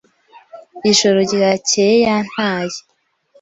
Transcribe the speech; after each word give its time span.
Ijoro 0.91 1.17
ryakeye 1.29 1.95
yantaye. 2.07 2.77